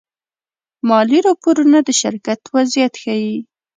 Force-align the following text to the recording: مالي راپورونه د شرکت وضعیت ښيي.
مالي 0.87 1.19
راپورونه 1.27 1.79
د 1.83 1.89
شرکت 2.01 2.39
وضعیت 2.55 2.93
ښيي. 3.01 3.35